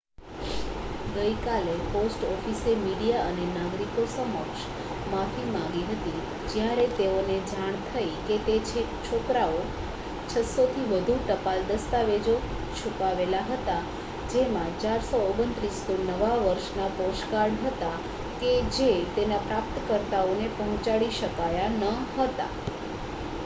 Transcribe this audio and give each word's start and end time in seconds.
ગઈકાલે 1.15 1.73
પોસ્ટ 1.89 2.21
ઓફિસે 2.27 2.71
મીડિયા 2.77 3.25
અને 3.25 3.43
નાગરિકો 3.49 4.05
સમક્ષ 4.07 4.63
માફી 5.11 5.43
માંગી 5.49 5.83
હતી 5.89 6.21
જ્યારે 6.47 6.85
તેઓને 6.93 7.35
જાણ 7.51 7.77
થઈ 7.89 8.07
કે 8.23 8.37
તે 8.47 8.55
છોકરાએ 9.03 9.61
600 10.29 10.65
થી 10.71 10.87
વધુ 10.87 11.19
ટપાલ 11.21 11.61
દસ્તાવેજો 11.69 12.35
છુપાવેલા 12.75 13.43
હતા 13.43 13.77
જેમાં 14.29 14.73
429 14.79 15.85
તો 15.85 15.99
નવા 16.07 16.35
વર્ષના 16.41 16.89
પોસ્ટકાર્ડ 16.97 17.63
હતા 17.67 17.95
કે 18.39 18.51
જે 18.73 18.89
તેના 19.15 19.45
પ્રાપ્તકર્તાઓને 19.45 20.51
પહોંચાડી 20.55 21.15
શકાયા 21.15 21.71
ન 21.77 21.83
હતા 22.17 22.51